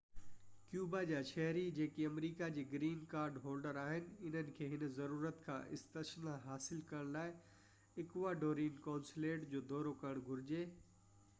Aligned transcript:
Cuba 0.69 0.99
جا 1.09 1.17
شهري 1.31 1.63
جيڪي 1.79 2.05
آمريڪا 2.11 2.45
جي 2.55 2.61
گرين 2.71 3.01
ڪارڊ 3.11 3.35
هولڊر 3.43 3.77
آهن 3.81 4.07
انهن 4.29 4.49
کي 4.59 4.69
هن 4.71 4.89
ضرورت 4.95 5.43
کان 5.49 5.67
استثنا 5.77 6.33
حاصل 6.47 6.81
ڪرڻ 6.93 7.11
لاءِ 7.17 7.35
اڪواڊورين 8.05 8.81
قونصليٽ 8.87 9.45
جو 9.53 9.61
دورو 9.73 9.93
ڪرڻ 10.05 10.27
گهرجي 10.31 10.65